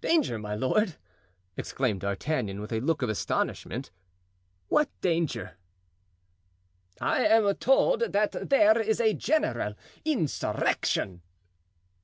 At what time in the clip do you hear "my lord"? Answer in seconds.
0.38-0.94